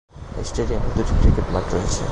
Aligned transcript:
এ 0.39 0.41
স্টেডিয়ামে 0.49 0.89
দু'টি 0.95 1.13
ক্রিকেট 1.21 1.47
মাঠ 1.53 1.65
রয়েছে। 1.73 2.03